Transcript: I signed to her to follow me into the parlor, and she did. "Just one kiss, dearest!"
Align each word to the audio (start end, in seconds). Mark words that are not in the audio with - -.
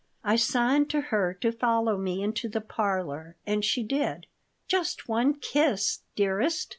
I 0.23 0.35
signed 0.35 0.89
to 0.89 0.99
her 1.01 1.31
to 1.41 1.51
follow 1.51 1.95
me 1.95 2.23
into 2.23 2.49
the 2.49 2.59
parlor, 2.59 3.35
and 3.45 3.63
she 3.63 3.83
did. 3.83 4.25
"Just 4.67 5.07
one 5.07 5.35
kiss, 5.35 5.99
dearest!" 6.15 6.69